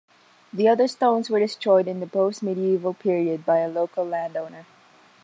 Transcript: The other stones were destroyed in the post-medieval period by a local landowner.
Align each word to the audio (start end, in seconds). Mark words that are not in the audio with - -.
The 0.51 0.67
other 0.67 0.87
stones 0.87 1.29
were 1.29 1.37
destroyed 1.39 1.87
in 1.87 1.99
the 1.99 2.07
post-medieval 2.07 2.95
period 2.95 3.45
by 3.45 3.59
a 3.59 3.69
local 3.69 4.03
landowner. 4.03 4.65